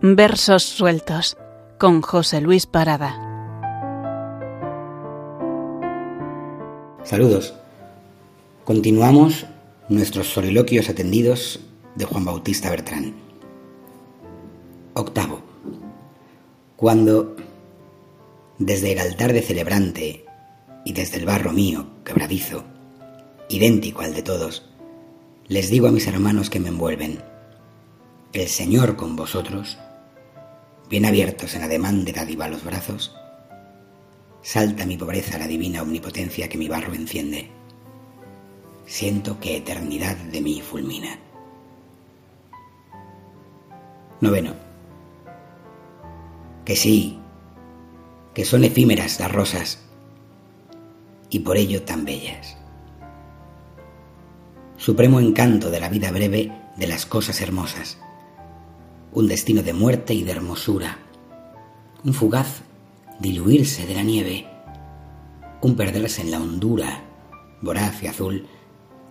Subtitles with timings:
[0.00, 1.36] Versos sueltos
[1.76, 3.16] con José Luis Parada.
[7.02, 7.52] Saludos.
[8.64, 9.46] Continuamos
[9.88, 11.58] nuestros soliloquios atendidos
[11.96, 13.12] de Juan Bautista Bertrán.
[14.94, 15.42] Octavo.
[16.76, 17.34] Cuando,
[18.58, 20.24] desde el altar de celebrante
[20.84, 22.62] y desde el barro mío, quebradizo,
[23.48, 24.64] idéntico al de todos,
[25.48, 27.18] les digo a mis hermanos que me envuelven,
[28.32, 29.78] el Señor con vosotros,
[30.88, 33.14] bien abiertos en ademán de dádiva los brazos,
[34.42, 37.50] salta mi pobreza la divina omnipotencia que mi barro enciende.
[38.86, 41.18] Siento que eternidad de mí fulmina.
[44.20, 44.54] Noveno.
[46.64, 47.18] Que sí,
[48.34, 49.84] que son efímeras las rosas
[51.30, 52.56] y por ello tan bellas.
[54.78, 57.98] Supremo encanto de la vida breve de las cosas hermosas
[59.12, 60.98] un destino de muerte y de hermosura,
[62.04, 62.62] un fugaz
[63.18, 64.46] diluirse de la nieve,
[65.62, 67.04] un perderse en la hondura
[67.60, 68.46] voraz y azul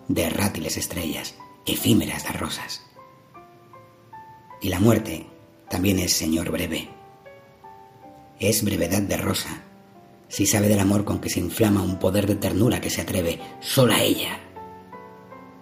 [0.08, 2.82] de errátiles estrellas, efímeras de rosas.
[4.62, 5.28] Y la muerte
[5.70, 6.90] también es Señor breve.
[8.40, 9.64] Es brevedad de rosa,
[10.30, 13.40] si sabe del amor con que se inflama un poder de ternura que se atreve,
[13.60, 14.40] sola ella,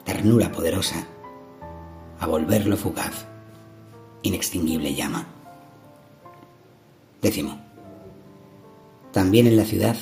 [0.03, 1.08] ternura poderosa,
[2.20, 3.25] a volverlo fugaz
[4.26, 5.28] inextinguible llama.
[7.22, 7.59] Décimo.
[9.12, 9.95] También en la ciudad,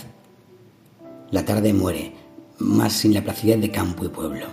[1.31, 2.13] la tarde muere,
[2.59, 4.47] más sin la placidez de campo y pueblo.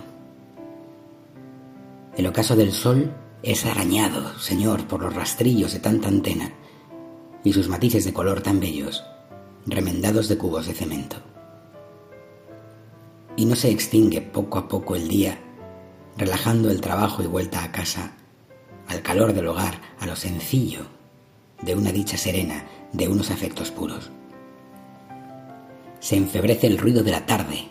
[2.15, 6.53] El ocaso del sol es arañado, Señor, por los rastrillos de tanta antena
[7.43, 9.03] y sus matices de color tan bellos,
[9.65, 11.17] remendados de cubos de cemento.
[13.35, 15.39] Y no se extingue poco a poco el día,
[16.17, 18.17] relajando el trabajo y vuelta a casa
[18.91, 20.85] al calor del hogar, a lo sencillo
[21.61, 24.09] de una dicha serena, de unos afectos puros.
[25.99, 27.69] Se enfebrece el ruido de la tarde,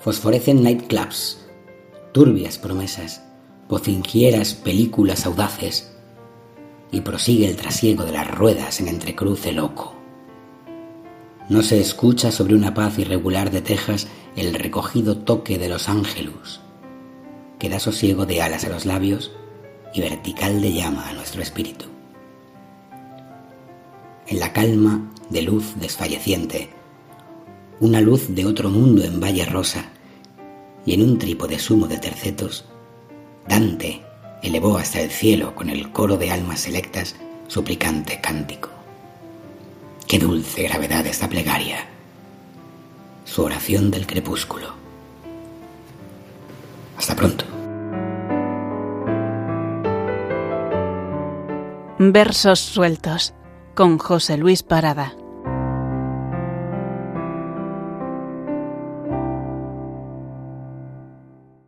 [0.00, 1.46] fosforecen nightclubs,
[2.12, 3.22] turbias promesas,
[3.68, 5.92] vocingieras películas audaces,
[6.90, 9.94] y prosigue el trasiego de las ruedas en entrecruce loco.
[11.48, 16.60] No se escucha sobre una paz irregular de tejas el recogido toque de los ángelus,
[17.58, 19.30] que da sosiego de alas a los labios
[19.92, 21.86] y vertical de llama a nuestro espíritu.
[24.26, 26.70] En la calma de luz desfalleciente,
[27.80, 29.86] una luz de otro mundo en valle rosa,
[30.86, 32.64] y en un trípode sumo de tercetos,
[33.48, 34.02] Dante
[34.42, 37.16] elevó hasta el cielo con el coro de almas selectas
[37.48, 38.70] suplicante cántico.
[40.06, 41.86] Qué dulce gravedad esta plegaria,
[43.24, 44.68] su oración del crepúsculo.
[46.96, 47.59] Hasta pronto.
[52.02, 53.34] Versos sueltos
[53.74, 55.19] con José Luis Parada.